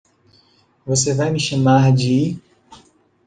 Você 0.83 1.13
vai 1.13 1.29
me 1.29 1.39
chamar 1.39 1.91
de? 1.93 2.41